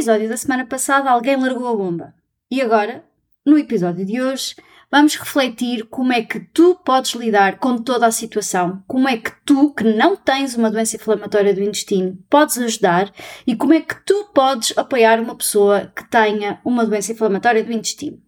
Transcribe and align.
Episódio 0.00 0.30
da 0.30 0.36
semana 0.38 0.64
passada 0.64 1.10
alguém 1.10 1.36
largou 1.36 1.68
a 1.68 1.76
bomba. 1.76 2.14
E 2.50 2.62
agora, 2.62 3.04
no 3.44 3.58
episódio 3.58 4.02
de 4.06 4.18
hoje, 4.18 4.56
vamos 4.90 5.14
refletir 5.14 5.84
como 5.90 6.10
é 6.10 6.22
que 6.22 6.40
tu 6.40 6.74
podes 6.76 7.12
lidar 7.12 7.58
com 7.58 7.76
toda 7.76 8.06
a 8.06 8.10
situação, 8.10 8.82
como 8.88 9.06
é 9.06 9.18
que 9.18 9.30
tu, 9.44 9.74
que 9.74 9.84
não 9.84 10.16
tens 10.16 10.56
uma 10.56 10.70
doença 10.70 10.96
inflamatória 10.96 11.52
do 11.52 11.60
intestino, 11.60 12.18
podes 12.30 12.56
ajudar 12.56 13.12
e 13.46 13.54
como 13.54 13.74
é 13.74 13.82
que 13.82 13.94
tu 14.06 14.24
podes 14.32 14.72
apoiar 14.74 15.20
uma 15.20 15.36
pessoa 15.36 15.92
que 15.94 16.08
tenha 16.08 16.62
uma 16.64 16.86
doença 16.86 17.12
inflamatória 17.12 17.62
do 17.62 17.70
intestino. 17.70 18.22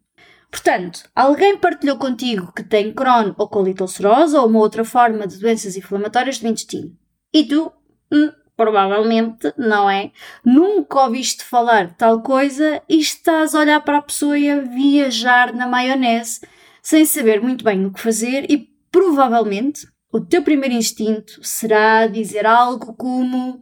Portanto, 0.50 1.08
alguém 1.16 1.56
partilhou 1.56 1.96
contigo 1.96 2.52
que 2.52 2.62
tem 2.62 2.92
Crohn 2.92 3.32
ou 3.38 3.50
ulcerosa 3.80 4.42
ou 4.42 4.46
uma 4.46 4.58
outra 4.58 4.84
forma 4.84 5.26
de 5.26 5.38
doenças 5.38 5.74
inflamatórias 5.74 6.38
do 6.38 6.46
intestino. 6.46 6.94
E 7.32 7.44
tu, 7.44 7.72
hum, 8.12 8.30
provavelmente, 8.62 9.52
não 9.58 9.90
é? 9.90 10.12
Nunca 10.44 11.00
ouviste 11.00 11.42
falar 11.42 11.96
tal 11.96 12.22
coisa 12.22 12.80
e 12.88 13.00
estás 13.00 13.56
a 13.56 13.58
olhar 13.58 13.80
para 13.80 13.98
a 13.98 14.02
pessoa 14.02 14.38
e 14.38 14.48
a 14.48 14.60
viajar 14.60 15.52
na 15.52 15.66
maionese 15.66 16.40
sem 16.80 17.04
saber 17.04 17.42
muito 17.42 17.64
bem 17.64 17.84
o 17.84 17.92
que 17.92 18.00
fazer 18.00 18.48
e 18.48 18.70
provavelmente 18.88 19.88
o 20.12 20.20
teu 20.20 20.44
primeiro 20.44 20.76
instinto 20.76 21.44
será 21.44 22.06
dizer 22.06 22.46
algo 22.46 22.94
como 22.94 23.60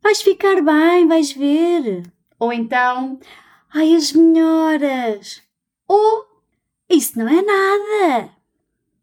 vais 0.00 0.22
ficar 0.22 0.62
bem, 0.62 1.08
vais 1.08 1.32
ver. 1.32 2.04
Ou 2.38 2.52
então, 2.52 3.18
ai 3.74 3.92
as 3.96 4.12
melhoras. 4.12 5.42
Ou 5.88 6.26
isso 6.88 7.18
não 7.18 7.26
é 7.26 7.42
nada. 7.42 8.30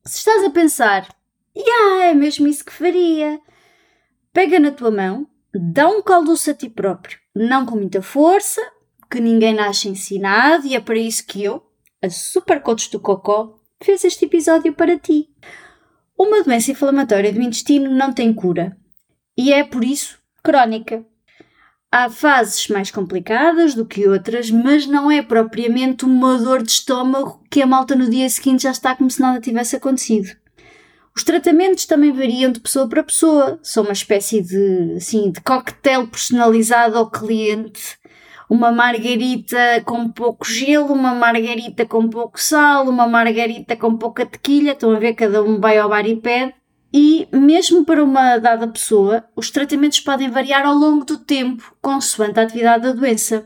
Se 0.06 0.20
estás 0.20 0.46
a 0.46 0.50
pensar, 0.50 1.14
yeah, 1.58 2.06
é 2.06 2.14
mesmo 2.14 2.48
isso 2.48 2.64
que 2.64 2.72
faria. 2.72 3.42
Pega 4.32 4.60
na 4.60 4.72
tua 4.72 4.92
mão, 4.92 5.28
dá 5.54 5.88
um 5.88 6.02
caldoço 6.02 6.52
a 6.52 6.54
ti 6.54 6.70
próprio, 6.70 7.18
não 7.36 7.66
com 7.66 7.76
muita 7.76 8.02
força, 8.02 8.62
que 9.10 9.20
ninguém 9.20 9.56
nasce 9.56 9.90
ensinado 9.90 10.68
e 10.68 10.76
é 10.76 10.80
para 10.80 10.98
isso 10.98 11.26
que 11.26 11.44
eu, 11.44 11.64
a 12.02 12.10
Super 12.10 12.62
Coach 12.62 12.92
do 12.92 13.00
Cocó, 13.00 13.60
fez 13.82 14.04
este 14.04 14.26
episódio 14.26 14.74
para 14.74 15.00
ti. 15.00 15.30
Uma 16.18 16.44
doença 16.44 16.72
inflamatória 16.72 17.34
do 17.34 17.42
intestino 17.42 17.90
não 17.90 18.14
tem 18.14 18.32
cura 18.34 18.78
e 19.36 19.52
é 19.52 19.64
por 19.64 19.84
isso 19.84 20.20
crónica. 20.44 21.04
Há 21.92 22.08
fases 22.08 22.68
mais 22.68 22.92
complicadas 22.92 23.74
do 23.74 23.84
que 23.84 24.08
outras, 24.08 24.52
mas 24.52 24.86
não 24.86 25.10
é 25.10 25.24
propriamente 25.24 26.06
uma 26.06 26.38
dor 26.38 26.62
de 26.62 26.72
estômago 26.72 27.44
que 27.50 27.64
a 27.64 27.66
malta 27.66 27.96
no 27.96 28.08
dia 28.08 28.30
seguinte 28.30 28.64
já 28.64 28.72
está 28.72 28.96
como 28.96 29.10
se 29.10 29.20
nada 29.20 29.42
tivesse 29.42 29.76
acontecido. 29.76 30.30
Os 31.20 31.24
tratamentos 31.26 31.86
também 31.86 32.14
variam 32.14 32.50
de 32.50 32.62
pessoa 32.62 32.88
para 32.88 33.04
pessoa, 33.04 33.60
são 33.62 33.84
uma 33.84 33.92
espécie 33.92 34.42
de, 34.42 34.94
assim, 34.96 35.30
de 35.30 35.42
coquetel 35.42 36.08
personalizado 36.08 36.98
ao 36.98 37.12
cliente. 37.12 37.98
Uma 38.50 38.72
margarita 38.72 39.84
com 39.84 40.08
pouco 40.08 40.46
gelo, 40.50 40.94
uma 40.94 41.14
margarita 41.14 41.86
com 41.86 42.08
pouco 42.08 42.40
sal, 42.40 42.88
uma 42.88 43.06
margarita 43.06 43.76
com 43.76 43.98
pouca 43.98 44.26
tequilha, 44.26 44.72
estão 44.72 44.92
a 44.92 44.98
ver, 44.98 45.14
cada 45.14 45.44
um 45.44 45.60
vai 45.60 45.78
ao 45.78 45.90
bar 45.90 46.08
e 46.08 46.16
pede. 46.16 46.56
E, 46.94 47.28
mesmo 47.34 47.84
para 47.84 48.02
uma 48.02 48.38
dada 48.38 48.66
pessoa, 48.66 49.26
os 49.36 49.52
tratamentos 49.52 50.00
podem 50.00 50.30
variar 50.30 50.66
ao 50.66 50.74
longo 50.74 51.04
do 51.04 51.18
tempo, 51.18 51.76
consoante 51.82 52.40
a 52.40 52.44
atividade 52.44 52.84
da 52.84 52.94
doença. 52.94 53.46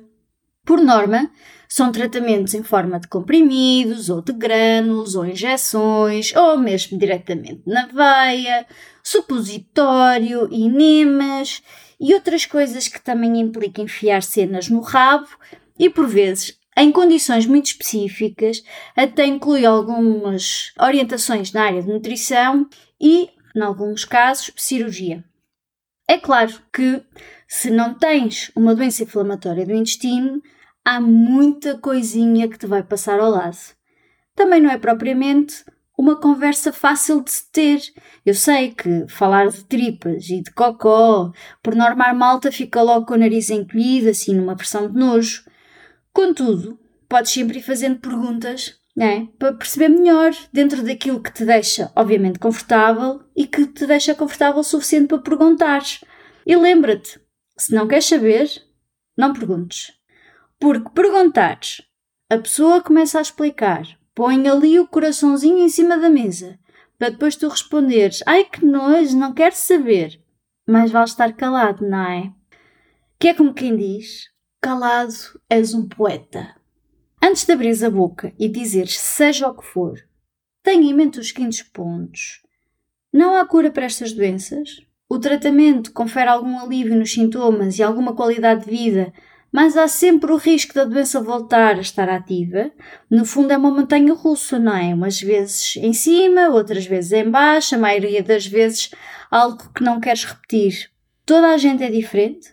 Por 0.64 0.80
norma, 0.80 1.28
são 1.74 1.92
tratamentos 1.92 2.54
em 2.54 2.62
forma 2.62 3.00
de 3.00 3.08
comprimidos, 3.08 4.08
ou 4.08 4.22
de 4.22 4.32
grânulos, 4.32 5.16
ou 5.16 5.26
injeções, 5.26 6.32
ou 6.36 6.56
mesmo 6.56 7.00
diretamente 7.00 7.64
na 7.66 7.88
veia, 7.88 8.68
supositório, 9.02 10.48
enemas 10.54 11.64
e 12.00 12.14
outras 12.14 12.46
coisas 12.46 12.88
que 12.88 13.02
também 13.02 13.40
implicam 13.40 13.86
enfiar 13.86 14.22
cenas 14.22 14.70
no 14.70 14.82
rabo 14.82 15.28
e, 15.80 15.90
por 15.90 16.06
vezes, 16.06 16.60
em 16.78 16.92
condições 16.92 17.48
muito 17.48 17.66
específicas, 17.66 18.64
até 18.96 19.26
inclui 19.26 19.66
algumas 19.66 20.74
orientações 20.80 21.52
na 21.52 21.64
área 21.64 21.82
de 21.82 21.92
nutrição 21.92 22.70
e, 23.02 23.32
em 23.56 23.62
alguns 23.62 24.06
casos, 24.06 24.52
cirurgia. 24.58 25.24
É 26.08 26.20
claro 26.20 26.54
que, 26.72 27.02
se 27.48 27.72
não 27.72 27.96
tens 27.96 28.52
uma 28.56 28.76
doença 28.76 29.02
inflamatória 29.02 29.66
do 29.66 29.74
intestino, 29.74 30.40
há 30.86 31.00
muita 31.00 31.78
coisinha 31.78 32.48
que 32.48 32.58
te 32.58 32.66
vai 32.66 32.84
passar 32.84 33.20
ao 33.20 33.30
lado. 33.30 33.58
Também 34.36 34.62
não 34.62 34.70
é 34.70 34.78
propriamente 34.78 35.64
uma 35.98 36.16
conversa 36.16 36.74
fácil 36.74 37.22
de 37.22 37.32
se 37.32 37.52
ter. 37.52 37.82
Eu 38.26 38.34
sei 38.34 38.72
que 38.72 39.08
falar 39.08 39.50
de 39.50 39.64
tripas 39.66 40.30
e 40.30 40.42
de 40.42 40.52
cocó, 40.52 41.32
por 41.62 41.76
norma 41.76 42.06
a 42.06 42.14
malta 42.14 42.52
fica 42.52 42.82
logo 42.82 43.06
com 43.06 43.14
o 43.14 43.18
nariz 43.18 43.50
encolhido, 43.50 44.10
assim 44.10 44.36
numa 44.36 44.56
pressão 44.56 44.90
de 44.90 44.98
nojo. 44.98 45.46
Contudo, 46.12 46.80
podes 47.08 47.32
sempre 47.32 47.60
ir 47.60 47.64
fazendo 47.64 48.00
perguntas 48.00 48.82
né? 48.96 49.28
Para 49.40 49.54
perceber 49.54 49.90
melhor 49.90 50.32
dentro 50.52 50.84
daquilo 50.84 51.22
que 51.22 51.34
te 51.34 51.46
deixa, 51.46 51.92
obviamente, 51.96 52.40
confortável 52.40 53.22
e 53.36 53.48
que 53.48 53.66
te 53.66 53.88
deixa 53.88 54.14
confortável 54.14 54.60
o 54.60 54.64
suficiente 54.64 55.08
para 55.08 55.20
perguntares. 55.20 56.04
E 56.46 56.56
lembra-te, 56.56 57.20
se 57.58 57.74
não 57.74 57.88
queres 57.88 58.06
saber, 58.06 58.50
não 59.18 59.34
perguntes. 59.34 59.94
Porque 60.64 60.92
perguntares, 60.92 61.82
a 62.30 62.38
pessoa 62.38 62.82
começa 62.82 63.20
a 63.20 63.22
explicar, 63.22 63.86
põe 64.16 64.48
ali 64.48 64.80
o 64.80 64.88
coraçãozinho 64.88 65.58
em 65.58 65.68
cima 65.68 65.98
da 65.98 66.10
mesa, 66.10 66.58
para 66.98 67.10
depois 67.10 67.36
tu 67.36 67.50
responderes, 67.50 68.24
ai 68.26 68.46
que 68.46 68.66
nojo, 68.66 69.18
não 69.18 69.34
quero 69.34 69.58
saber. 69.58 70.24
Mas 70.66 70.90
vale 70.90 71.04
estar 71.04 71.34
calado, 71.34 71.86
não 71.86 72.10
é? 72.10 72.32
Que 73.20 73.28
é 73.28 73.34
como 73.34 73.54
quem 73.54 73.76
diz, 73.76 74.30
calado 74.62 75.14
és 75.50 75.74
um 75.74 75.86
poeta. 75.86 76.56
Antes 77.22 77.44
de 77.44 77.52
abrir 77.52 77.84
a 77.84 77.90
boca 77.90 78.34
e 78.40 78.48
dizeres 78.48 78.98
seja 78.98 79.50
o 79.50 79.58
que 79.58 79.66
for, 79.66 80.00
tenha 80.64 80.90
em 80.90 80.94
mente 80.94 81.20
os 81.20 81.28
seguintes 81.28 81.62
pontos. 81.62 82.42
Não 83.12 83.36
há 83.36 83.46
cura 83.46 83.70
para 83.70 83.84
estas 83.84 84.14
doenças? 84.14 84.80
O 85.10 85.20
tratamento 85.20 85.92
confere 85.92 86.30
algum 86.30 86.58
alívio 86.58 86.96
nos 86.96 87.12
sintomas 87.12 87.78
e 87.78 87.84
alguma 87.84 88.16
qualidade 88.16 88.64
de 88.64 88.72
vida, 88.72 89.14
mas 89.54 89.78
há 89.78 89.88
sempre 89.88 90.32
o 90.34 90.38
risco 90.38 90.74
da 90.74 90.84
doença 90.84 91.22
voltar 91.22 91.76
a 91.76 91.82
estar 91.82 92.10
ativa. 92.10 92.72
No 93.08 93.24
fundo 93.24 93.54
é 93.54 93.58
uma 93.58 93.70
montanha 93.70 94.12
russa, 94.12 94.58
não 94.58 94.76
é? 94.76 94.96
Umas 94.96 95.22
vezes 95.22 95.76
em 95.78 95.94
cima, 95.94 96.50
outras 96.50 96.88
vezes 96.88 97.12
em 97.12 97.30
baixo, 97.30 97.76
a 97.76 97.78
maioria 97.78 98.24
das 98.24 98.48
vezes 98.48 98.90
algo 99.30 99.72
que 99.72 99.84
não 99.84 100.00
queres 100.00 100.26
repetir. 100.26 100.90
Toda 101.24 101.54
a 101.54 101.58
gente 101.58 101.84
é 101.84 101.92
diferente, 101.92 102.52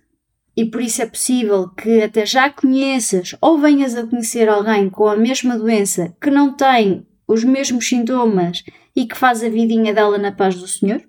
e 0.54 0.66
por 0.66 0.82
isso 0.82 1.00
é 1.00 1.06
possível 1.06 1.70
que 1.70 2.02
até 2.02 2.26
já 2.26 2.50
conheças 2.50 3.34
ou 3.40 3.58
venhas 3.58 3.96
a 3.96 4.06
conhecer 4.06 4.46
alguém 4.46 4.90
com 4.90 5.08
a 5.08 5.16
mesma 5.16 5.56
doença 5.56 6.14
que 6.20 6.30
não 6.30 6.52
tem 6.52 7.06
os 7.26 7.42
mesmos 7.42 7.88
sintomas 7.88 8.62
e 8.94 9.06
que 9.06 9.16
faz 9.16 9.42
a 9.42 9.48
vidinha 9.48 9.94
dela 9.94 10.18
na 10.18 10.32
paz 10.32 10.54
do 10.56 10.68
Senhor. 10.68 11.00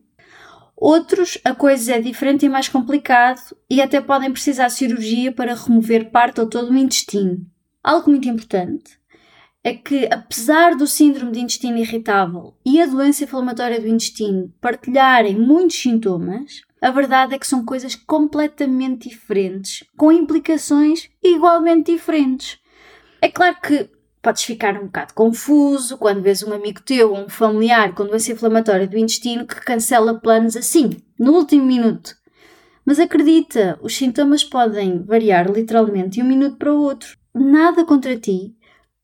Outros, 0.81 1.37
a 1.45 1.53
coisa 1.53 1.93
é 1.93 2.01
diferente 2.01 2.43
e 2.43 2.49
mais 2.49 2.67
complicado 2.67 3.55
e 3.69 3.79
até 3.79 4.01
podem 4.01 4.31
precisar 4.31 4.65
de 4.65 4.73
cirurgia 4.73 5.31
para 5.31 5.53
remover 5.53 6.09
parte 6.09 6.41
ou 6.41 6.49
todo 6.49 6.71
o 6.71 6.75
intestino. 6.75 7.45
Algo 7.83 8.09
muito 8.09 8.27
importante 8.27 8.99
é 9.63 9.75
que, 9.75 10.07
apesar 10.11 10.75
do 10.75 10.87
síndrome 10.87 11.33
de 11.33 11.39
intestino 11.39 11.77
irritável 11.77 12.55
e 12.65 12.81
a 12.81 12.87
doença 12.87 13.25
inflamatória 13.25 13.79
do 13.79 13.87
intestino 13.87 14.51
partilharem 14.59 15.37
muitos 15.37 15.79
sintomas, 15.79 16.61
a 16.81 16.89
verdade 16.89 17.35
é 17.35 17.37
que 17.37 17.45
são 17.45 17.63
coisas 17.63 17.93
completamente 17.93 19.07
diferentes, 19.07 19.83
com 19.95 20.11
implicações 20.11 21.11
igualmente 21.21 21.91
diferentes. 21.91 22.57
É 23.21 23.29
claro 23.29 23.55
que 23.61 23.87
podes 24.21 24.43
ficar 24.43 24.75
um 24.75 24.85
bocado 24.85 25.13
confuso 25.13 25.97
quando 25.97 26.21
vês 26.21 26.43
um 26.43 26.53
amigo 26.53 26.81
teu 26.81 27.11
ou 27.11 27.19
um 27.19 27.29
familiar 27.29 27.93
com 27.93 28.05
doença 28.05 28.31
inflamatória 28.31 28.87
do 28.87 28.97
intestino 28.97 29.45
que 29.45 29.59
cancela 29.61 30.19
planos 30.19 30.55
assim, 30.55 30.91
no 31.19 31.33
último 31.33 31.65
minuto. 31.65 32.15
Mas 32.85 32.99
acredita, 32.99 33.79
os 33.81 33.95
sintomas 33.95 34.43
podem 34.43 35.03
variar 35.03 35.49
literalmente 35.51 36.09
de 36.09 36.21
um 36.21 36.25
minuto 36.25 36.57
para 36.57 36.73
o 36.73 36.81
outro. 36.81 37.17
Nada 37.33 37.85
contra 37.85 38.17
ti, 38.17 38.55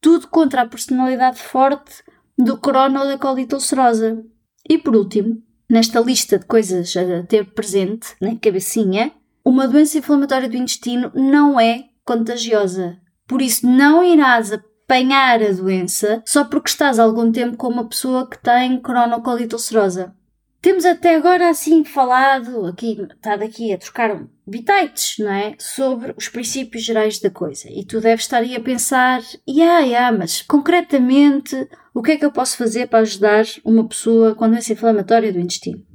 tudo 0.02 0.28
contra 0.28 0.62
a 0.62 0.68
personalidade 0.68 1.40
forte 1.40 2.04
do 2.38 2.58
corona 2.58 3.02
ou 3.02 3.08
da 3.08 3.18
colite 3.18 3.56
ulcerosa. 3.56 4.24
E 4.70 4.78
por 4.78 4.96
último, 4.96 5.42
nesta 5.70 6.00
lista 6.00 6.38
de 6.38 6.46
coisas 6.46 6.96
a 6.96 7.24
ter 7.24 7.46
presente 7.54 8.16
na 8.22 8.36
cabecinha, 8.36 9.12
uma 9.44 9.68
doença 9.68 9.98
inflamatória 9.98 10.50
do 10.50 10.58
intestino 10.58 11.12
não 11.16 11.60
é 11.60 11.86
contagiosa. 12.04 12.98
Por 13.28 13.42
isso, 13.42 13.68
não 13.68 14.04
irás 14.04 14.52
apanhar 14.88 15.44
a 15.44 15.52
doença 15.52 16.24
só 16.26 16.46
porque 16.46 16.70
estás 16.70 16.98
algum 16.98 17.30
tempo 17.30 17.58
com 17.58 17.68
uma 17.68 17.88
pessoa 17.88 18.28
que 18.28 18.42
tem 18.42 18.82
cronocolite 18.82 19.54
ulcerosa. 19.54 20.16
Temos 20.62 20.86
até 20.86 21.16
agora 21.16 21.50
assim 21.50 21.84
falado, 21.84 22.66
aqui, 22.66 22.98
estado 23.14 23.44
aqui 23.44 23.72
a 23.72 23.78
trocar 23.78 24.26
bitites, 24.46 25.20
não 25.20 25.32
é? 25.32 25.56
Sobre 25.60 26.16
os 26.18 26.30
princípios 26.30 26.84
gerais 26.84 27.20
da 27.20 27.30
coisa. 27.30 27.70
E 27.70 27.86
tu 27.86 28.02
deves 28.02 28.26
estar 28.26 28.38
aí 28.38 28.56
a 28.56 28.60
pensar, 28.60 29.22
yeah, 29.48 29.80
yeah, 29.80 30.18
mas 30.18 30.42
concretamente, 30.42 31.56
o 31.94 32.02
que 32.02 32.14
é 32.14 32.18
que 32.18 32.26
eu 32.26 32.32
posso 32.32 32.58
fazer 32.58 32.88
para 32.88 33.00
ajudar 33.00 33.46
uma 33.64 33.88
pessoa 33.88 34.34
com 34.34 34.50
doença 34.50 34.74
inflamatória 34.74 35.32
do 35.32 35.40
intestino? 35.40 35.86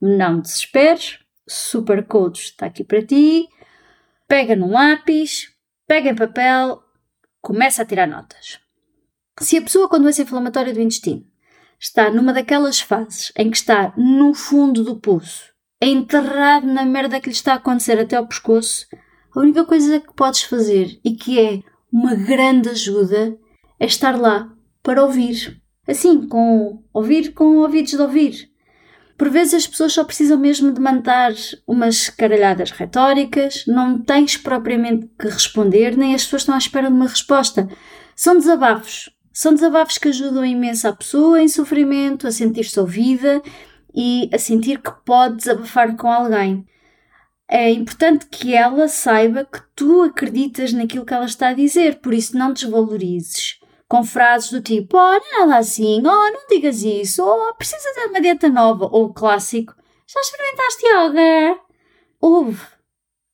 Não 0.00 0.40
desesperes, 0.40 1.18
Super 1.48 2.06
Coach 2.06 2.44
está 2.44 2.66
aqui 2.66 2.84
para 2.84 3.04
ti. 3.04 3.48
Pega 4.28 4.54
num 4.54 4.70
lápis, 4.70 5.48
pega 5.86 6.10
em 6.10 6.14
papel, 6.14 6.82
começa 7.40 7.82
a 7.82 7.86
tirar 7.86 8.06
notas. 8.06 8.58
Se 9.40 9.56
a 9.56 9.62
pessoa 9.62 9.88
com 9.88 10.00
doença 10.00 10.22
inflamatória 10.22 10.72
do 10.72 10.80
intestino 10.80 11.24
está 11.78 12.10
numa 12.10 12.32
daquelas 12.32 12.80
fases 12.80 13.32
em 13.36 13.50
que 13.50 13.56
está 13.56 13.92
no 13.96 14.34
fundo 14.34 14.82
do 14.82 14.96
poço, 14.96 15.52
enterrado 15.80 16.66
na 16.66 16.84
merda 16.84 17.20
que 17.20 17.28
lhe 17.28 17.34
está 17.34 17.52
a 17.52 17.56
acontecer 17.56 17.98
até 17.98 18.16
ao 18.16 18.26
pescoço, 18.26 18.86
a 19.34 19.40
única 19.40 19.64
coisa 19.64 20.00
que 20.00 20.12
podes 20.14 20.42
fazer 20.42 20.98
e 21.04 21.14
que 21.14 21.38
é 21.38 21.62
uma 21.92 22.14
grande 22.14 22.68
ajuda 22.70 23.38
é 23.78 23.86
estar 23.86 24.18
lá 24.18 24.52
para 24.82 25.04
ouvir. 25.04 25.62
Assim, 25.86 26.26
com 26.26 26.82
ouvir 26.92 27.32
com 27.32 27.58
ouvidos 27.58 27.92
de 27.92 28.02
ouvir. 28.02 28.50
Por 29.18 29.30
vezes 29.30 29.54
as 29.54 29.66
pessoas 29.66 29.92
só 29.92 30.04
precisam 30.04 30.38
mesmo 30.38 30.72
de 30.72 30.80
mandar 30.80 31.32
umas 31.66 32.08
caralhadas 32.08 32.70
retóricas, 32.70 33.64
não 33.66 34.00
tens 34.00 34.36
propriamente 34.36 35.10
que 35.18 35.26
responder, 35.26 35.96
nem 35.96 36.14
as 36.14 36.22
pessoas 36.22 36.42
estão 36.42 36.54
à 36.54 36.58
espera 36.58 36.86
de 36.86 36.94
uma 36.94 37.08
resposta. 37.08 37.68
São 38.14 38.38
desabafos. 38.38 39.10
São 39.32 39.52
desabafos 39.52 39.98
que 39.98 40.08
ajudam 40.08 40.46
imenso 40.46 40.86
a 40.86 40.92
pessoa 40.92 41.42
em 41.42 41.48
sofrimento 41.48 42.28
a 42.28 42.32
sentir-se 42.32 42.78
ouvida 42.78 43.42
e 43.92 44.30
a 44.32 44.38
sentir 44.38 44.80
que 44.80 44.92
pode 45.04 45.38
desabafar 45.38 45.96
com 45.96 46.06
alguém. 46.08 46.64
É 47.50 47.72
importante 47.72 48.26
que 48.30 48.54
ela 48.54 48.86
saiba 48.86 49.44
que 49.44 49.60
tu 49.74 50.02
acreditas 50.02 50.72
naquilo 50.72 51.04
que 51.04 51.14
ela 51.14 51.24
está 51.24 51.48
a 51.48 51.54
dizer, 51.54 52.00
por 52.00 52.14
isso 52.14 52.38
não 52.38 52.52
desvalorizes 52.52 53.57
com 53.88 54.04
frases 54.04 54.50
do 54.50 54.60
tipo: 54.60 54.96
Oh, 54.96 55.00
não 55.00 55.16
é 55.16 55.46
nada 55.46 55.56
assim, 55.58 55.98
oh, 55.98 56.02
não 56.02 56.46
digas 56.48 56.82
isso, 56.82 57.24
oh, 57.24 57.54
precisa 57.54 57.92
de 57.94 58.06
uma 58.06 58.20
dieta 58.20 58.48
nova, 58.48 58.88
ou 58.92 59.06
o 59.06 59.14
clássico: 59.14 59.74
Já 60.06 60.20
experimentaste 60.20 60.86
yoga? 60.86 61.60
Ouve. 62.20 62.78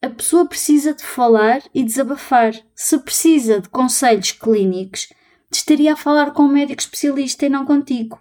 A 0.01 0.11
pessoa 0.11 0.47
precisa 0.47 0.93
de 0.93 1.03
falar 1.03 1.63
e 1.75 1.83
desabafar. 1.83 2.53
Se 2.75 2.99
precisa 2.99 3.61
de 3.61 3.71
conselhos 3.71 4.33
clínicos, 4.33 5.09
estaria 5.51 5.95
a 5.95 5.97
falar 5.97 6.33
com 6.33 6.43
um 6.43 6.53
médico 6.53 6.81
especialista 6.81 7.47
e 7.47 7.49
não 7.49 7.65
contigo. 7.65 8.21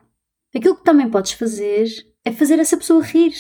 Aquilo 0.56 0.78
que 0.78 0.84
também 0.84 1.10
podes 1.10 1.34
fazer 1.34 1.90
é 2.24 2.32
fazer 2.32 2.58
essa 2.60 2.78
pessoa 2.78 3.04
rir. 3.04 3.34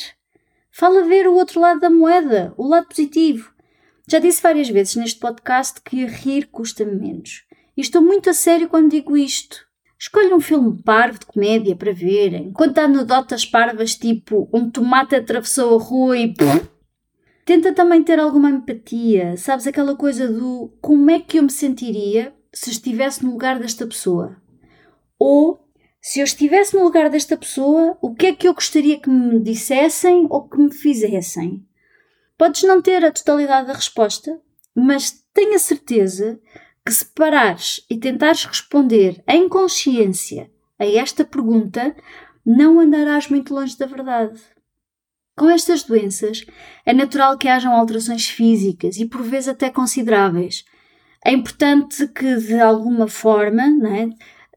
Fala 0.69 1.03
ver 1.03 1.25
o 1.27 1.35
outro 1.35 1.61
lado 1.61 1.79
da 1.79 1.89
moeda, 1.89 2.53
o 2.57 2.67
lado 2.67 2.87
positivo. 2.87 3.53
Já 4.09 4.19
disse 4.19 4.41
várias 4.41 4.67
vezes 4.67 4.95
neste 4.95 5.19
podcast 5.19 5.79
que 5.81 6.05
rir 6.05 6.47
custa 6.47 6.83
menos. 6.83 7.45
E 7.75 7.81
estou 7.81 8.01
muito 8.01 8.29
a 8.29 8.33
sério 8.33 8.69
quando 8.69 8.91
digo 8.91 9.17
isto. 9.17 9.65
Escolha 9.99 10.35
um 10.35 10.39
filme 10.39 10.81
parvo 10.83 11.19
de 11.19 11.25
comédia 11.25 11.75
para 11.75 11.93
verem. 11.93 12.51
Conta 12.51 12.83
anedotas 12.83 13.45
parvas 13.45 13.95
tipo 13.95 14.49
um 14.53 14.69
tomate 14.69 15.15
atravessou 15.15 15.79
a 15.79 15.81
rua 15.81 16.17
e. 16.17 16.33
Tenta 17.45 17.73
também 17.73 18.03
ter 18.03 18.19
alguma 18.19 18.49
empatia. 18.49 19.37
Sabes 19.37 19.65
aquela 19.65 19.95
coisa 19.95 20.27
do 20.27 20.73
como 20.81 21.09
é 21.09 21.19
que 21.19 21.39
eu 21.39 21.43
me 21.43 21.51
sentiria 21.51 22.33
se 22.53 22.69
estivesse 22.69 23.23
no 23.23 23.31
lugar 23.31 23.59
desta 23.59 23.87
pessoa? 23.87 24.37
Ou 25.17 25.63
se 26.01 26.19
eu 26.19 26.25
estivesse 26.25 26.75
no 26.75 26.83
lugar 26.83 27.09
desta 27.09 27.37
pessoa, 27.37 27.97
o 28.01 28.13
que 28.13 28.27
é 28.27 28.35
que 28.35 28.45
eu 28.45 28.53
gostaria 28.53 28.99
que 28.99 29.09
me 29.09 29.39
dissessem 29.39 30.27
ou 30.29 30.49
que 30.49 30.57
me 30.57 30.69
fizessem? 30.69 31.65
Podes 32.37 32.63
não 32.63 32.81
ter 32.81 33.05
a 33.05 33.11
totalidade 33.11 33.67
da 33.67 33.73
resposta, 33.73 34.37
mas 34.75 35.23
tenha 35.33 35.57
certeza 35.57 36.41
que 36.85 36.93
se 36.93 37.05
parares 37.05 37.85
e 37.89 37.97
tentares 37.97 38.45
responder 38.45 39.23
em 39.27 39.47
consciência 39.47 40.51
a 40.77 40.85
esta 40.85 41.23
pergunta, 41.23 41.95
não 42.45 42.79
andarás 42.79 43.29
muito 43.29 43.53
longe 43.53 43.77
da 43.77 43.85
verdade. 43.85 44.39
Com 45.35 45.49
estas 45.49 45.83
doenças, 45.83 46.45
é 46.85 46.93
natural 46.93 47.37
que 47.37 47.47
hajam 47.47 47.73
alterações 47.73 48.27
físicas 48.27 48.97
e 48.97 49.05
por 49.05 49.23
vezes 49.23 49.49
até 49.49 49.69
consideráveis. 49.69 50.63
É 51.25 51.31
importante 51.31 52.07
que, 52.09 52.35
de 52.35 52.59
alguma 52.59 53.07
forma, 53.07 53.63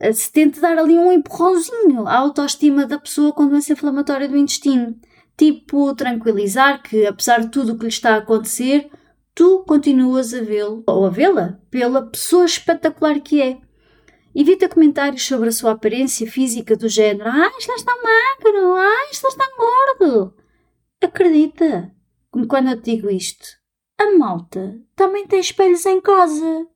é, 0.00 0.12
se 0.12 0.30
tente 0.30 0.60
dar 0.60 0.76
ali 0.76 0.98
um 0.98 1.12
empurrãozinho 1.12 2.06
à 2.06 2.16
autoestima 2.16 2.84
da 2.84 2.98
pessoa 2.98 3.32
com 3.32 3.48
doença 3.48 3.72
inflamatória 3.72 4.28
do 4.28 4.36
intestino. 4.36 4.98
Tipo, 5.36 5.94
tranquilizar 5.94 6.82
que, 6.82 7.06
apesar 7.06 7.40
de 7.40 7.50
tudo 7.50 7.72
o 7.72 7.78
que 7.78 7.84
lhe 7.84 7.88
está 7.88 8.14
a 8.14 8.18
acontecer, 8.18 8.90
tu 9.36 9.62
continuas 9.66 10.32
a 10.32 10.40
vê-lo 10.40 10.82
ou 10.86 11.04
a 11.04 11.10
vê-la 11.10 11.60
pela 11.70 12.06
pessoa 12.06 12.46
espetacular 12.46 13.20
que 13.20 13.40
é. 13.40 13.58
Evita 14.34 14.68
comentários 14.68 15.24
sobre 15.26 15.50
a 15.50 15.52
sua 15.52 15.72
aparência 15.72 16.28
física 16.28 16.74
do 16.74 16.88
género 16.88 17.28
Ah, 17.28 17.52
estás 17.58 17.82
tão 17.82 18.02
magro, 18.02 18.74
ah, 18.74 19.08
estás 19.12 19.34
tão 19.34 19.46
gordo. 19.56 20.34
Acredita 21.02 21.92
quando 22.48 22.70
eu 22.70 22.80
te 22.80 22.96
digo 22.96 23.10
isto. 23.10 23.46
A 23.98 24.10
malta 24.16 24.80
também 24.94 25.26
tem 25.26 25.38
espelhos 25.38 25.84
em 25.84 26.00
casa. 26.00 26.66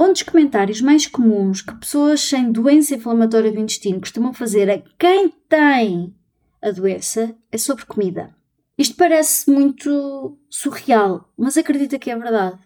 Um 0.00 0.12
dos 0.12 0.22
comentários 0.22 0.80
mais 0.80 1.06
comuns 1.06 1.60
que 1.60 1.74
pessoas 1.74 2.20
sem 2.22 2.50
doença 2.50 2.94
inflamatória 2.94 3.52
do 3.52 3.60
intestino 3.60 4.00
costumam 4.00 4.32
fazer 4.32 4.70
a 4.70 4.78
quem 4.98 5.28
tem 5.48 6.14
a 6.62 6.70
doença 6.70 7.36
é 7.52 7.58
sobre 7.58 7.84
comida. 7.84 8.37
Isto 8.78 8.94
parece 8.94 9.50
muito 9.50 10.38
surreal, 10.48 11.28
mas 11.36 11.56
acredita 11.56 11.98
que 11.98 12.12
é 12.12 12.16
verdade. 12.16 12.60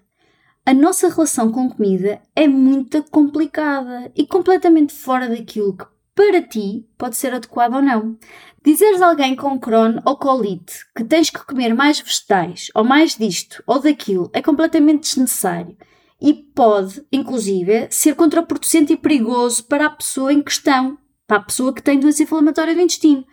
A 0.64 0.74
nossa 0.74 1.08
relação 1.08 1.50
com 1.50 1.70
comida 1.70 2.20
é 2.36 2.46
muito 2.46 3.02
complicada 3.04 4.12
e 4.14 4.26
completamente 4.26 4.92
fora 4.92 5.26
daquilo 5.26 5.74
que 5.74 5.86
para 6.14 6.42
ti 6.42 6.86
pode 6.98 7.16
ser 7.16 7.32
adequado 7.32 7.76
ou 7.76 7.82
não. 7.82 8.18
Dizeres 8.62 9.00
a 9.00 9.08
alguém 9.08 9.34
com 9.34 9.58
Crohn 9.58 10.00
ou 10.04 10.18
colite 10.18 10.84
que 10.94 11.02
tens 11.02 11.30
que 11.30 11.44
comer 11.46 11.74
mais 11.74 11.98
vegetais 11.98 12.68
ou 12.74 12.84
mais 12.84 13.16
disto 13.16 13.62
ou 13.66 13.80
daquilo 13.80 14.30
é 14.34 14.42
completamente 14.42 15.04
desnecessário 15.04 15.76
e 16.20 16.34
pode, 16.34 17.04
inclusive, 17.10 17.88
ser 17.90 18.14
contraproducente 18.14 18.92
e 18.92 18.98
perigoso 18.98 19.64
para 19.64 19.86
a 19.86 19.90
pessoa 19.90 20.32
em 20.32 20.42
questão, 20.42 20.98
para 21.26 21.38
a 21.38 21.42
pessoa 21.42 21.74
que 21.74 21.82
tem 21.82 21.98
doença 21.98 22.22
inflamatória 22.22 22.74
do 22.74 22.82
intestino 22.82 23.24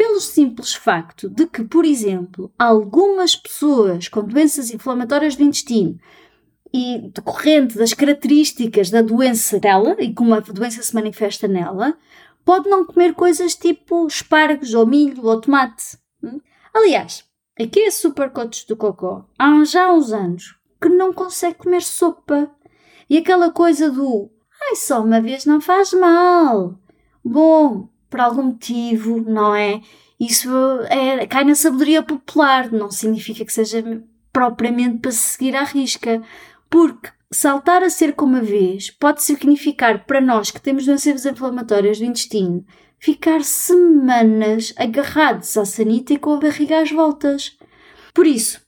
pelo 0.00 0.18
simples 0.18 0.72
facto 0.72 1.28
de 1.28 1.46
que, 1.46 1.62
por 1.62 1.84
exemplo, 1.84 2.50
algumas 2.58 3.36
pessoas 3.36 4.08
com 4.08 4.24
doenças 4.24 4.70
inflamatórias 4.70 5.36
do 5.36 5.42
intestino 5.42 6.00
e 6.72 7.10
decorrente 7.12 7.76
das 7.76 7.92
características 7.92 8.88
da 8.88 9.02
doença 9.02 9.60
dela 9.60 9.94
e 9.98 10.14
como 10.14 10.34
a 10.34 10.40
doença 10.40 10.82
se 10.82 10.94
manifesta 10.94 11.46
nela, 11.46 11.98
pode 12.46 12.66
não 12.70 12.86
comer 12.86 13.12
coisas 13.12 13.54
tipo 13.54 14.06
espargos 14.06 14.72
ou 14.72 14.86
milho 14.86 15.26
ou 15.26 15.38
tomate. 15.38 15.98
Hum? 16.24 16.40
Aliás, 16.72 17.22
aqui 17.60 17.80
é 17.80 17.90
super 17.90 18.30
coach 18.30 18.66
do 18.66 18.78
cocó 18.78 19.26
há 19.38 19.62
já 19.64 19.92
uns 19.92 20.14
anos 20.14 20.56
que 20.80 20.88
não 20.88 21.12
consegue 21.12 21.58
comer 21.58 21.82
sopa. 21.82 22.50
E 23.10 23.18
aquela 23.18 23.50
coisa 23.50 23.90
do 23.90 24.30
ai, 24.62 24.76
só 24.76 25.04
uma 25.04 25.20
vez 25.20 25.44
não 25.44 25.60
faz 25.60 25.92
mal. 25.92 26.80
Bom, 27.22 27.90
por 28.10 28.20
algum 28.20 28.42
motivo, 28.42 29.24
não 29.26 29.54
é? 29.54 29.80
Isso 30.18 30.50
é, 30.90 31.26
cai 31.26 31.44
na 31.44 31.54
sabedoria 31.54 32.02
popular, 32.02 32.70
não 32.70 32.90
significa 32.90 33.44
que 33.44 33.52
seja 33.52 33.82
propriamente 34.32 34.98
para 34.98 35.12
se 35.12 35.18
seguir 35.18 35.56
à 35.56 35.64
risca, 35.64 36.22
porque 36.68 37.08
saltar 37.32 37.82
a 37.82 37.88
cerca 37.88 38.24
uma 38.24 38.42
vez 38.42 38.90
pode 38.90 39.22
significar 39.22 40.04
para 40.04 40.20
nós 40.20 40.50
que 40.50 40.60
temos 40.60 40.84
doenças 40.84 41.24
inflamatórias 41.24 41.98
do 41.98 42.04
intestino 42.04 42.64
ficar 43.00 43.42
semanas 43.42 44.74
agarrados 44.76 45.56
à 45.56 45.64
sanita 45.64 46.12
e 46.12 46.18
com 46.18 46.34
a 46.34 46.38
barriga 46.38 46.82
às 46.82 46.92
voltas. 46.92 47.56
Por 48.12 48.26
isso, 48.26 48.60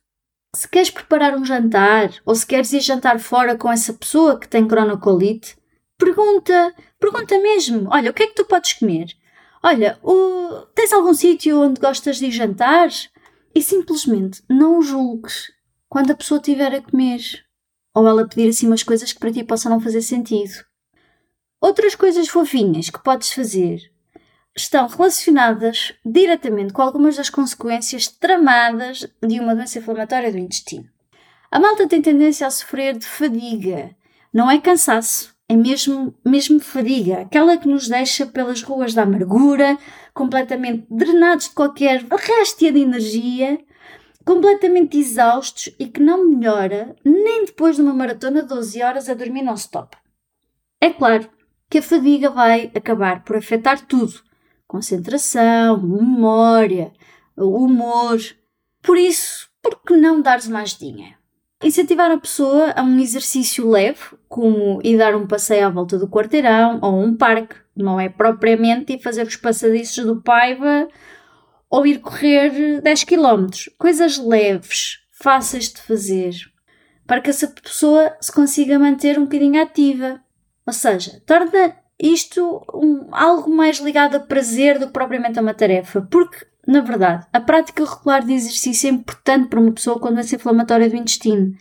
se 0.57 0.67
queres 0.67 0.91
preparar 0.91 1.37
um 1.37 1.45
jantar 1.45 2.11
ou 2.25 2.35
se 2.35 2.47
queres 2.47 2.73
ir 2.73 2.81
jantar 2.81 3.21
fora 3.21 3.57
com 3.57 3.71
essa 3.71 3.93
pessoa 3.93 4.41
que 4.41 4.49
tem 4.49 4.67
cronocolite, 4.67 5.57
pergunta, 5.99 6.75
pergunta 6.99 7.39
mesmo: 7.39 7.89
olha, 7.91 8.11
o 8.11 8.15
que 8.15 8.23
é 8.23 8.27
que 8.27 8.35
tu 8.35 8.47
podes 8.47 8.73
comer? 8.73 9.09
Olha, 9.63 9.99
o... 10.03 10.67
tens 10.75 10.93
algum 10.93 11.15
sítio 11.15 11.61
onde 11.61 11.81
gostas 11.81 12.17
de 12.17 12.31
jantar? 12.31 12.89
E 13.55 13.63
simplesmente 13.63 14.43
não 14.49 14.83
julgues 14.83 15.53
quando 15.89 16.11
a 16.11 16.15
pessoa 16.15 16.39
estiver 16.39 16.75
a 16.75 16.83
comer. 16.83 17.21
Ou 17.95 18.09
ela 18.09 18.27
pedir 18.27 18.49
assim 18.49 18.67
umas 18.67 18.83
coisas 18.83 19.13
que 19.13 19.21
para 19.21 19.31
ti 19.31 19.45
possam 19.45 19.71
não 19.71 19.81
fazer 19.81 20.03
sentido. 20.03 20.65
Outras 21.61 21.95
coisas 21.95 22.29
fofinhas 22.29 22.91
que 22.91 23.03
podes 23.03 23.33
fazer. 23.33 23.93
estão 24.57 24.87
relacionadas 24.87 25.95
diretamente 26.05 26.73
com 26.73 26.83
algumas 26.83 27.17
das 27.17 27.31
consequências 27.31 28.09
tramadas 28.09 29.07
de 29.23 29.41
uma 29.41 29.55
doença 29.55 29.79
inflamatória 29.79 30.33
do 30.33 30.39
intestino. 30.39 30.89
A 31.51 31.61
malta 31.61 31.87
tem 31.87 32.03
tendência 32.03 32.47
a 32.47 32.51
sofrer 32.51 32.97
de 32.97 33.07
fadiga. 33.07 33.95
Não 34.33 34.51
é 34.51 34.59
cansaço, 34.59 35.35
é 35.53 35.57
mesmo, 35.57 36.15
mesmo 36.25 36.59
fadiga. 36.61 37.21
Aquela 37.21 37.59
que 37.59 37.69
nos 37.69 37.87
deixa 37.87 38.25
pelas 38.25 38.63
ruas 38.63 38.95
da 38.95 39.03
amargura, 39.03 39.77
completamente 40.15 40.87
drenados 40.91 41.51
de 41.51 41.55
qualquer 41.55 42.07
réstia 42.11 42.73
de 42.73 42.81
energia, 42.81 43.61
completamente 44.25 44.97
exaustos 44.97 45.69
e 45.79 45.87
que 45.87 46.01
não 46.01 46.27
melhora 46.27 46.97
nem 47.05 47.45
depois 47.45 47.77
de 47.77 47.83
uma 47.83 47.93
maratona 47.93 48.41
de 48.41 48.49
12 48.49 48.83
horas 48.83 49.11
a 49.11 49.15
dormir 49.15 49.43
non-stop. 49.43 49.95
É 50.81 50.89
claro 50.89 51.29
que 51.69 51.79
a 51.79 51.83
fadiga 51.83 52.31
vai 52.31 52.73
acabar 52.75 53.23
por 53.23 53.37
afetar 53.37 53.87
tudo: 53.87 54.23
concentração, 54.67 55.83
memória, 55.83 56.95
humor. 57.37 58.21
Por 58.81 58.97
isso, 58.97 59.51
por 59.61 59.83
que 59.83 59.95
não 59.99 60.23
dares 60.23 60.49
mais 60.49 60.71
dinheiro? 60.79 61.22
Incentivar 61.63 62.11
a 62.11 62.19
pessoa 62.19 62.73
a 62.77 62.83
um 62.83 62.99
exercício 62.99 63.69
leve, 63.69 64.01
como 64.29 64.81
ir 64.83 64.99
dar 64.99 65.15
um 65.15 65.27
passeio 65.27 65.67
à 65.67 65.71
volta 65.71 65.97
do 65.97 66.09
quarteirão 66.09 66.81
ou 66.83 67.01
um 67.01 67.17
parque, 67.17 67.55
não 67.77 68.01
é 68.01 68.09
propriamente 68.09 68.95
ir 68.95 69.01
fazer 69.01 69.27
os 69.27 69.37
passadiços 69.37 70.05
do 70.05 70.21
Paiva 70.21 70.89
ou 71.71 71.87
ir 71.87 72.01
correr 72.01 72.81
10 72.83 73.05
km. 73.05 73.47
Coisas 73.79 74.19
leves, 74.19 74.99
fáceis 75.13 75.73
de 75.73 75.81
fazer, 75.81 76.35
para 77.07 77.21
que 77.21 77.31
essa 77.31 77.47
pessoa 77.47 78.15
se 78.21 78.33
consiga 78.33 78.79
manter 78.79 79.19
um 79.19 79.25
bocadinho 79.25 79.63
ativa. 79.63 80.21
Ou 80.67 80.73
seja, 80.73 81.23
torna 81.25 81.77
isto 81.99 82.65
um, 82.75 83.09
algo 83.13 83.49
mais 83.49 83.79
ligado 83.79 84.17
a 84.17 84.21
prazer 84.21 84.79
do 84.79 84.89
que 84.89 84.93
propriamente 84.93 85.39
a 85.39 85.43
uma 85.43 85.55
tarefa, 85.55 86.07
porque 86.11 86.45
na 86.67 86.81
verdade, 86.81 87.27
a 87.33 87.41
prática 87.41 87.85
regular 87.85 88.25
de 88.25 88.33
exercício 88.33 88.89
é 88.89 88.93
importante 88.93 89.49
para 89.49 89.61
uma 89.61 89.73
pessoa 89.73 89.99
com 89.99 90.13
doença 90.13 90.37
inflamatória 90.37 90.89
do 90.89 90.97
intestino. 90.97 91.57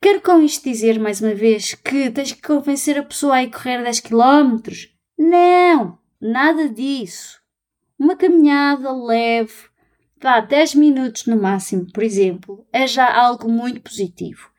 Quero 0.00 0.20
com 0.20 0.40
isto 0.40 0.64
dizer, 0.64 1.00
mais 1.00 1.22
uma 1.22 1.34
vez, 1.34 1.74
que 1.74 2.10
tens 2.10 2.32
que 2.32 2.42
convencer 2.42 2.98
a 2.98 3.02
pessoa 3.02 3.36
a 3.36 3.42
ir 3.42 3.50
correr 3.50 3.82
10 3.82 4.00
km? 4.00 4.58
Não! 5.18 5.98
Nada 6.20 6.68
disso. 6.68 7.40
Uma 7.98 8.16
caminhada 8.16 8.92
leve, 8.92 9.54
vá 10.20 10.40
10 10.40 10.74
minutos 10.74 11.26
no 11.26 11.40
máximo, 11.40 11.86
por 11.92 12.02
exemplo, 12.02 12.66
é 12.72 12.86
já 12.86 13.14
algo 13.14 13.48
muito 13.48 13.80
positivo. 13.80 14.50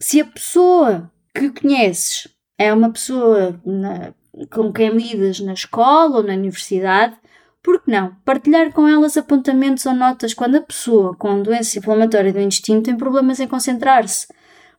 Se 0.00 0.20
a 0.20 0.24
pessoa 0.24 1.10
que 1.34 1.50
conheces 1.50 2.28
é 2.56 2.72
uma 2.72 2.90
pessoa 2.90 3.60
na, 3.64 4.14
com 4.50 4.72
quem 4.72 4.90
lidas 4.90 5.40
na 5.40 5.54
escola 5.54 6.18
ou 6.18 6.22
na 6.22 6.34
universidade, 6.34 7.16
por 7.62 7.82
que 7.82 7.90
não? 7.90 8.14
Partilhar 8.24 8.72
com 8.72 8.86
elas 8.86 9.16
apontamentos 9.16 9.84
ou 9.86 9.94
notas 9.94 10.34
quando 10.34 10.56
a 10.56 10.60
pessoa 10.60 11.16
com 11.16 11.42
doença 11.42 11.78
inflamatória 11.78 12.32
do 12.32 12.40
intestino 12.40 12.82
tem 12.82 12.96
problemas 12.96 13.40
em 13.40 13.48
concentrar-se. 13.48 14.28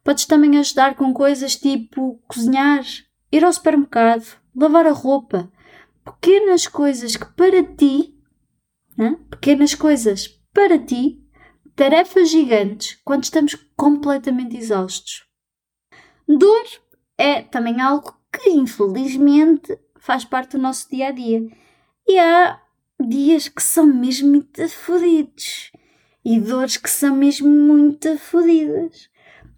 Podes 0.03 0.25
também 0.25 0.57
ajudar 0.57 0.95
com 0.95 1.13
coisas 1.13 1.55
tipo 1.55 2.21
cozinhar, 2.27 2.83
ir 3.31 3.43
ao 3.43 3.53
supermercado, 3.53 4.25
lavar 4.55 4.87
a 4.87 4.91
roupa. 4.91 5.51
Pequenas 6.03 6.67
coisas 6.67 7.15
que 7.15 7.25
para 7.33 7.61
ti, 7.63 8.15
né? 8.97 9.17
pequenas 9.29 9.75
coisas 9.75 10.27
para 10.53 10.79
ti, 10.79 11.21
tarefas 11.75 12.29
gigantes 12.29 12.99
quando 13.03 13.23
estamos 13.23 13.55
completamente 13.75 14.57
exaustos. 14.57 15.25
Dor 16.27 16.65
é 17.17 17.41
também 17.41 17.81
algo 17.81 18.17
que 18.31 18.49
infelizmente 18.49 19.77
faz 19.99 20.23
parte 20.23 20.57
do 20.57 20.63
nosso 20.63 20.89
dia 20.89 21.09
a 21.09 21.11
dia. 21.11 21.45
E 22.07 22.17
há 22.17 22.59
dias 22.99 23.47
que 23.47 23.63
são 23.63 23.85
mesmo 23.85 24.29
muito 24.29 24.67
fodidos 24.69 25.71
e 26.23 26.39
dores 26.39 26.77
que 26.77 26.89
são 26.89 27.15
mesmo 27.15 27.49
muito 27.49 28.17
fodidas. 28.17 29.09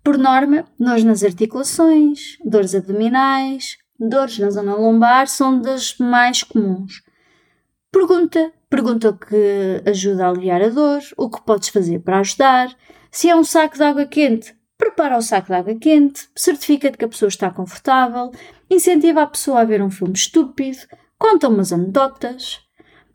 Por 0.03 0.17
norma, 0.17 0.65
dores 0.79 1.03
nas 1.03 1.23
articulações, 1.23 2.37
dores 2.43 2.73
abdominais, 2.73 3.77
dores 3.99 4.37
na 4.39 4.49
zona 4.49 4.75
lombar 4.75 5.27
são 5.27 5.59
das 5.59 5.97
mais 5.97 6.43
comuns. 6.43 7.03
Pergunta, 7.91 8.51
pergunta 8.69 9.09
o 9.09 9.17
que 9.17 9.83
ajuda 9.85 10.25
a 10.25 10.29
aliviar 10.29 10.61
a 10.61 10.69
dor, 10.69 11.01
o 11.17 11.29
que 11.29 11.41
podes 11.41 11.69
fazer 11.69 11.99
para 11.99 12.19
ajudar. 12.19 12.75
Se 13.11 13.29
é 13.29 13.35
um 13.35 13.43
saco 13.43 13.75
de 13.75 13.83
água 13.83 14.05
quente, 14.05 14.55
prepara 14.77 15.17
o 15.17 15.21
saco 15.21 15.47
de 15.47 15.53
água 15.53 15.75
quente, 15.75 16.29
certifica-te 16.35 16.97
que 16.97 17.05
a 17.05 17.09
pessoa 17.09 17.29
está 17.29 17.51
confortável, 17.51 18.31
incentiva 18.69 19.23
a 19.23 19.27
pessoa 19.27 19.61
a 19.61 19.65
ver 19.65 19.81
um 19.81 19.91
filme 19.91 20.13
estúpido, 20.13 20.77
conta 21.19 21.49
umas 21.49 21.73
anedotas. 21.73 22.59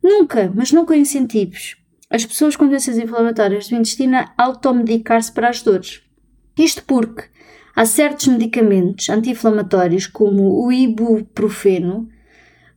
Nunca, 0.06 0.52
mas 0.54 0.70
nunca 0.70 0.96
incentivos 0.96 1.76
as 2.08 2.24
pessoas 2.24 2.54
com 2.54 2.68
doenças 2.68 2.96
inflamatórias 2.96 3.68
do 3.68 3.74
intestino 3.74 4.18
a 4.18 4.32
automedicar-se 4.38 5.32
para 5.32 5.48
as 5.48 5.60
dores. 5.60 6.00
Isto 6.56 6.84
porque 6.84 7.24
há 7.74 7.84
certos 7.84 8.28
medicamentos 8.28 9.08
anti-inflamatórios, 9.08 10.06
como 10.06 10.64
o 10.64 10.70
ibuprofeno, 10.70 12.08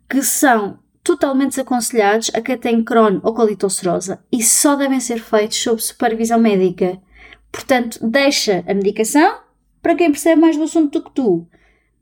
que 0.10 0.24
são 0.24 0.80
totalmente 1.04 1.52
desaconselhados 1.52 2.32
a 2.34 2.42
quem 2.42 2.58
tem 2.58 2.84
Crohn 2.84 3.20
ou 3.22 3.36
colite 3.36 3.64
ulcerosa 3.64 4.24
e 4.32 4.42
só 4.42 4.76
devem 4.76 5.00
ser 5.00 5.20
feitos 5.20 5.62
sob 5.62 5.80
supervisão 5.80 6.40
médica. 6.40 7.00
Portanto, 7.52 8.00
deixa 8.02 8.64
a 8.68 8.74
medicação 8.74 9.42
para 9.84 9.94
quem 9.94 10.12
percebe 10.12 10.42
mais 10.42 10.58
do 10.58 10.64
assunto 10.64 11.00
do 11.00 11.06
que 11.06 11.14
tu. 11.14 11.48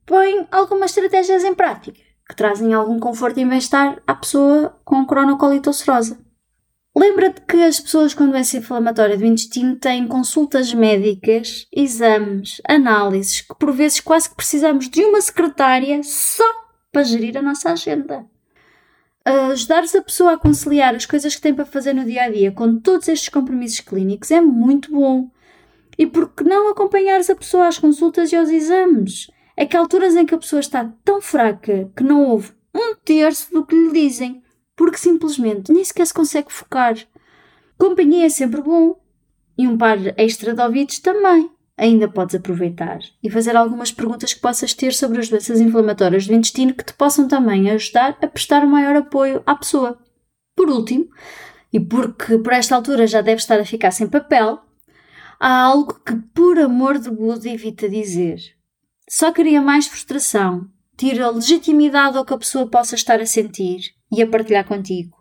Põe 0.05 0.47
algumas 0.49 0.91
estratégias 0.91 1.43
em 1.43 1.53
prática 1.53 2.06
que 2.27 2.35
trazem 2.35 2.73
algum 2.73 2.99
conforto 2.99 3.39
em 3.39 3.47
bem-estar 3.47 4.01
à 4.05 4.13
pessoa 4.13 4.77
com 4.83 5.05
cronocolite 5.05 5.67
ulcerosa. 5.67 6.19
Lembra-te 6.95 7.41
que 7.41 7.61
as 7.61 7.79
pessoas 7.79 8.13
com 8.13 8.27
doença 8.27 8.57
inflamatória 8.57 9.15
do 9.15 9.25
intestino 9.25 9.75
têm 9.75 10.07
consultas 10.07 10.73
médicas, 10.73 11.67
exames, 11.71 12.59
análises, 12.67 13.41
que 13.41 13.55
por 13.55 13.71
vezes 13.71 13.99
quase 13.99 14.29
que 14.29 14.35
precisamos 14.35 14.89
de 14.89 15.05
uma 15.05 15.21
secretária 15.21 16.01
só 16.01 16.43
para 16.91 17.03
gerir 17.03 17.37
a 17.37 17.41
nossa 17.41 17.71
agenda. 17.71 18.25
Ajudares 19.23 19.93
a 19.93 20.01
pessoa 20.01 20.33
a 20.33 20.37
conciliar 20.37 20.95
as 20.95 21.05
coisas 21.05 21.35
que 21.35 21.41
tem 21.41 21.53
para 21.53 21.65
fazer 21.65 21.93
no 21.93 22.03
dia 22.03 22.23
a 22.23 22.29
dia 22.29 22.51
com 22.51 22.79
todos 22.79 23.07
estes 23.07 23.29
compromissos 23.29 23.81
clínicos 23.81 24.31
é 24.31 24.41
muito 24.41 24.91
bom. 24.91 25.29
E 25.97 26.07
por 26.07 26.33
que 26.33 26.43
não 26.43 26.69
acompanhares 26.69 27.29
a 27.29 27.35
pessoa 27.35 27.67
às 27.67 27.77
consultas 27.77 28.31
e 28.31 28.35
aos 28.35 28.49
exames? 28.49 29.29
É 29.57 29.65
que 29.65 29.75
há 29.75 29.79
alturas 29.79 30.15
em 30.15 30.23
que 30.23 30.35
a 30.35 30.37
pessoa 30.37 30.59
está 30.59 30.93
tão 31.03 31.19
fraca 31.19 31.91
que 31.95 32.03
não 32.03 32.23
ouve 32.23 32.51
um 32.73 32.93
terço 33.03 33.51
do 33.51 33.65
que 33.65 33.75
lhe 33.75 33.91
dizem, 33.91 34.43
porque 34.75 34.99
simplesmente 34.99 35.73
nem 35.73 35.83
sequer 35.83 36.05
se 36.05 36.13
consegue 36.13 36.53
focar. 36.53 36.95
Companhia 37.75 38.27
é 38.27 38.29
sempre 38.29 38.61
bom 38.61 39.01
e 39.57 39.67
um 39.67 39.75
par 39.75 39.97
extra 40.15 40.53
de 40.53 40.61
ouvidos 40.61 40.99
também. 40.99 41.49
Ainda 41.75 42.07
podes 42.07 42.35
aproveitar 42.35 42.99
e 43.21 43.29
fazer 43.29 43.55
algumas 43.55 43.91
perguntas 43.91 44.33
que 44.33 44.39
possas 44.39 44.73
ter 44.75 44.93
sobre 44.93 45.19
as 45.19 45.29
doenças 45.29 45.59
inflamatórias 45.59 46.27
do 46.27 46.33
intestino 46.33 46.73
que 46.73 46.85
te 46.85 46.93
possam 46.93 47.27
também 47.27 47.69
ajudar 47.71 48.17
a 48.21 48.27
prestar 48.27 48.65
maior 48.65 48.95
apoio 48.95 49.41
à 49.45 49.55
pessoa. 49.55 49.97
Por 50.55 50.69
último, 50.69 51.07
e 51.73 51.79
porque 51.79 52.37
por 52.39 52.53
esta 52.53 52.75
altura 52.75 53.07
já 53.07 53.21
deve 53.21 53.41
estar 53.41 53.59
a 53.59 53.65
ficar 53.65 53.91
sem 53.91 54.07
papel, 54.07 54.59
há 55.39 55.61
algo 55.61 55.99
que, 56.03 56.15
por 56.33 56.59
amor 56.59 56.97
de 56.97 57.11
Buda, 57.11 57.47
evita 57.47 57.87
dizer 57.87 58.56
só 59.09 59.31
cria 59.31 59.61
mais 59.61 59.87
frustração, 59.87 60.67
tira 60.97 61.29
legitimidade 61.29 62.17
ao 62.17 62.25
que 62.25 62.33
a 62.33 62.37
pessoa 62.37 62.67
possa 62.67 62.95
estar 62.95 63.19
a 63.21 63.25
sentir 63.25 63.93
e 64.11 64.21
a 64.21 64.27
partilhar 64.27 64.65
contigo. 64.65 65.15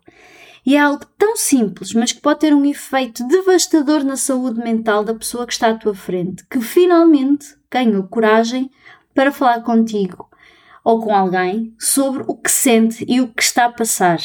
E 0.65 0.75
é 0.75 0.79
algo 0.79 1.05
tão 1.17 1.37
simples, 1.37 1.93
mas 1.93 2.11
que 2.11 2.19
pode 2.19 2.41
ter 2.41 2.53
um 2.53 2.65
efeito 2.65 3.25
devastador 3.27 4.03
na 4.03 4.17
saúde 4.17 4.59
mental 4.59 5.03
da 5.03 5.15
pessoa 5.15 5.47
que 5.47 5.53
está 5.53 5.69
à 5.69 5.77
tua 5.77 5.95
frente, 5.95 6.45
que 6.47 6.59
finalmente 6.59 7.55
ganhou 7.71 8.03
coragem 8.03 8.69
para 9.13 9.31
falar 9.31 9.61
contigo 9.61 10.29
ou 10.83 11.01
com 11.01 11.15
alguém 11.15 11.75
sobre 11.79 12.23
o 12.27 12.35
que 12.35 12.51
sente 12.51 13.05
e 13.07 13.21
o 13.21 13.33
que 13.33 13.41
está 13.41 13.65
a 13.65 13.71
passar. 13.71 14.19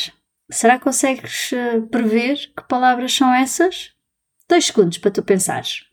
Será 0.51 0.79
que 0.79 0.85
consegues 0.85 1.53
eh, 1.53 1.81
prever 1.81 2.37
que 2.57 2.63
palavras 2.69 3.13
são 3.13 3.33
essas? 3.33 3.93
Dois 4.49 4.67
segundos 4.67 4.99
para 4.99 5.11
tu 5.11 5.23
pensares. 5.23 5.85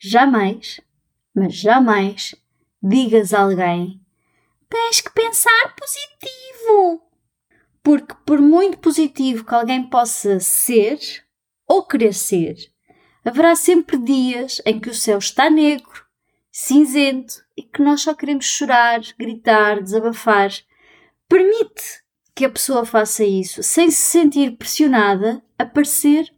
Jamais 0.00 0.80
mas 1.38 1.54
jamais 1.54 2.34
digas 2.82 3.32
a 3.32 3.42
alguém: 3.42 4.00
tens 4.68 5.00
que 5.00 5.10
pensar 5.10 5.74
positivo. 5.76 7.02
Porque, 7.82 8.14
por 8.26 8.40
muito 8.40 8.78
positivo 8.78 9.44
que 9.44 9.54
alguém 9.54 9.88
possa 9.88 10.40
ser 10.40 10.98
ou 11.66 11.86
querer 11.86 12.12
ser, 12.12 12.56
haverá 13.24 13.54
sempre 13.54 13.96
dias 13.96 14.60
em 14.66 14.78
que 14.78 14.90
o 14.90 14.94
céu 14.94 15.18
está 15.18 15.48
negro, 15.48 16.04
cinzento 16.50 17.42
e 17.56 17.62
que 17.62 17.80
nós 17.80 18.02
só 18.02 18.14
queremos 18.14 18.44
chorar, 18.44 19.00
gritar, 19.18 19.82
desabafar. 19.82 20.50
Permite 21.28 22.02
que 22.34 22.44
a 22.44 22.50
pessoa 22.50 22.84
faça 22.84 23.24
isso 23.24 23.62
sem 23.62 23.90
se 23.90 24.02
sentir 24.02 24.56
pressionada 24.56 25.42
a 25.58 25.64
parecer 25.64 26.32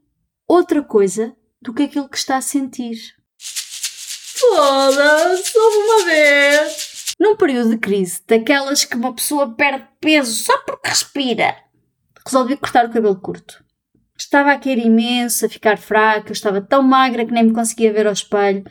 outra 0.46 0.82
coisa 0.82 1.36
do 1.60 1.74
que 1.74 1.84
aquilo 1.84 2.08
que 2.08 2.16
está 2.16 2.36
a 2.36 2.42
sentir. 2.42 3.19
Foda-se, 4.40 5.58
uma 5.58 6.04
vez. 6.06 7.14
Num 7.20 7.36
período 7.36 7.70
de 7.70 7.78
crise, 7.78 8.22
daquelas 8.26 8.86
que 8.86 8.96
uma 8.96 9.14
pessoa 9.14 9.54
perde 9.54 9.86
peso 10.00 10.32
só 10.32 10.56
porque 10.64 10.88
respira, 10.88 11.54
resolvi 12.24 12.56
cortar 12.56 12.86
o 12.86 12.90
cabelo 12.90 13.20
curto. 13.20 13.62
Estava 14.16 14.52
a 14.52 14.58
cair 14.58 14.78
imenso, 14.78 15.44
a 15.44 15.48
ficar 15.48 15.76
fraca, 15.76 16.30
eu 16.30 16.32
estava 16.32 16.60
tão 16.60 16.82
magra 16.82 17.26
que 17.26 17.32
nem 17.32 17.44
me 17.44 17.52
conseguia 17.52 17.92
ver 17.92 18.06
ao 18.06 18.12
espelho. 18.12 18.64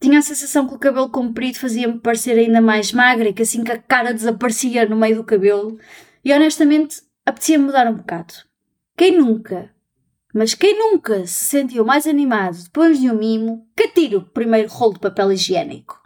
Tinha 0.00 0.18
a 0.18 0.22
sensação 0.22 0.66
que 0.66 0.74
o 0.74 0.78
cabelo 0.78 1.08
comprido 1.08 1.58
fazia-me 1.58 2.00
parecer 2.00 2.38
ainda 2.38 2.60
mais 2.60 2.92
magra 2.92 3.28
e 3.28 3.32
que 3.32 3.42
assim 3.42 3.62
que 3.62 3.72
a 3.72 3.78
cara 3.78 4.12
desaparecia 4.12 4.88
no 4.88 4.96
meio 4.96 5.16
do 5.16 5.24
cabelo. 5.24 5.78
E 6.24 6.32
honestamente, 6.32 7.02
apetecia 7.24 7.58
mudar 7.58 7.86
um 7.86 7.94
bocado. 7.94 8.34
Quem 8.96 9.18
nunca, 9.18 9.73
mas 10.34 10.52
quem 10.52 10.76
nunca 10.76 11.24
se 11.26 11.44
sentiu 11.44 11.84
mais 11.84 12.08
animado 12.08 12.60
depois 12.64 13.00
de 13.00 13.08
um 13.08 13.14
mimo 13.14 13.68
que 13.76 14.16
o 14.16 14.20
primeiro 14.20 14.68
rolo 14.68 14.94
de 14.94 14.98
papel 14.98 15.30
higiênico? 15.30 16.02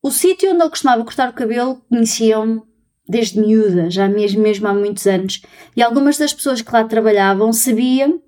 O 0.00 0.12
sítio 0.12 0.52
onde 0.52 0.62
eu 0.62 0.70
costumava 0.70 1.02
cortar 1.02 1.28
o 1.28 1.34
cabelo 1.34 1.82
conheciam-me 1.88 2.62
desde 3.08 3.40
miúda, 3.40 3.90
já 3.90 4.08
mesmo, 4.08 4.40
mesmo 4.42 4.68
há 4.68 4.72
muitos 4.72 5.06
anos, 5.06 5.42
e 5.76 5.82
algumas 5.82 6.16
das 6.16 6.32
pessoas 6.32 6.62
que 6.62 6.72
lá 6.72 6.84
trabalhavam 6.84 7.52
sabiam 7.52 8.22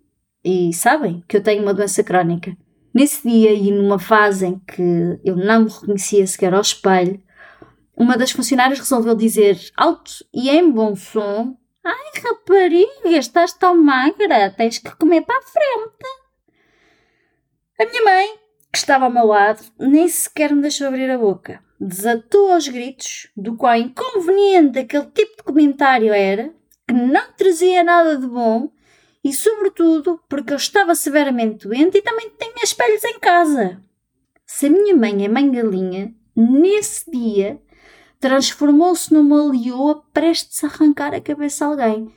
e 0.45 0.73
sabem 0.73 1.23
que 1.29 1.37
eu 1.37 1.43
tenho 1.43 1.63
uma 1.63 1.73
doença 1.73 2.03
crónica. 2.03 2.57
Nesse 2.93 3.29
dia 3.29 3.53
e 3.53 3.71
numa 3.71 3.99
fase 3.99 4.47
em 4.47 4.59
que 4.59 5.21
eu 5.25 5.37
não 5.37 5.65
me 5.65 5.71
reconhecia 5.71 6.27
sequer 6.27 6.55
ao 6.55 6.61
espelho, 6.61 7.23
uma 7.97 8.17
das 8.17 8.33
funcionárias 8.33 8.79
resolveu 8.81 9.15
dizer 9.15 9.59
alto 9.77 10.13
e 10.35 10.51
em 10.51 10.71
bom 10.71 10.97
som: 10.97 11.57
Ai 11.89 12.21
rapariga, 12.21 13.17
estás 13.17 13.53
tão 13.53 13.81
magra, 13.81 14.51
tens 14.51 14.79
que 14.79 14.91
comer 14.97 15.23
para 15.23 15.39
a 15.39 15.43
frente. 15.43 16.05
A 17.79 17.85
minha 17.87 18.03
mãe, 18.03 18.39
que 18.73 18.79
estava 18.79 19.05
ao 19.05 19.11
meu 19.13 19.27
lado, 19.27 19.63
nem 19.79 20.09
sequer 20.09 20.53
me 20.53 20.63
deixou 20.63 20.89
abrir 20.89 21.09
a 21.09 21.17
boca. 21.17 21.63
Desatou 21.79 22.51
aos 22.51 22.67
gritos 22.67 23.31
do 23.37 23.57
quão 23.57 23.77
inconveniente 23.77 24.81
aquele 24.81 25.07
tipo 25.13 25.37
de 25.37 25.43
comentário 25.45 26.13
era, 26.13 26.53
que 26.89 26.93
não 26.93 27.33
trazia 27.37 27.85
nada 27.85 28.17
de 28.17 28.27
bom 28.27 28.69
e, 29.23 29.33
sobretudo, 29.33 30.21
porque 30.29 30.53
eu 30.53 30.57
estava 30.57 30.93
severamente 30.97 31.69
doente 31.69 31.99
e 31.99 32.03
também 32.03 32.33
tinha 32.37 32.65
espelhos 32.65 33.05
em 33.05 33.21
casa. 33.21 33.81
Se 34.45 34.67
a 34.67 34.71
minha 34.71 34.97
mãe 34.97 35.25
é 35.25 35.29
mãe 35.29 35.49
galinha, 35.53 36.13
nesse 36.35 37.09
dia 37.09 37.63
transformou-se 38.21 39.13
numa 39.13 39.51
leoa 39.51 40.03
prestes 40.13 40.63
a 40.65 40.67
arrancar 40.67 41.15
a 41.15 41.21
cabeça 41.21 41.65
a 41.65 41.69
alguém. 41.69 42.11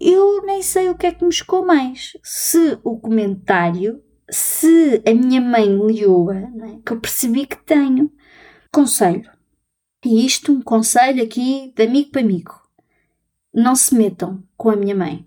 Eu 0.00 0.44
nem 0.44 0.62
sei 0.62 0.88
o 0.88 0.94
que 0.94 1.06
é 1.06 1.12
que 1.12 1.24
me 1.24 1.32
chocou 1.32 1.64
mais. 1.64 2.16
Se 2.22 2.78
o 2.82 2.98
comentário, 2.98 4.02
se 4.28 5.02
a 5.06 5.14
minha 5.14 5.40
mãe 5.40 5.68
leoa, 5.68 6.36
é? 6.36 6.78
que 6.84 6.92
eu 6.92 7.00
percebi 7.00 7.46
que 7.46 7.56
tenho. 7.56 8.10
Conselho. 8.72 9.30
E 10.04 10.26
isto, 10.26 10.52
um 10.52 10.60
conselho 10.60 11.22
aqui 11.22 11.72
de 11.74 11.84
amigo 11.84 12.10
para 12.10 12.20
amigo. 12.20 12.60
Não 13.54 13.76
se 13.76 13.94
metam 13.94 14.42
com 14.56 14.70
a 14.70 14.76
minha 14.76 14.94
mãe. 14.94 15.26